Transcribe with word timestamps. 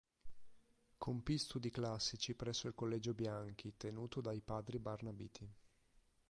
Compì 0.97 1.37
studi 1.37 1.69
classici 1.69 2.33
presso 2.33 2.65
il 2.67 2.73
collegio 2.73 3.13
Bianchi 3.13 3.77
tenuto 3.77 4.19
dai 4.19 4.39
padri 4.41 4.79
Barnabiti. 4.79 5.47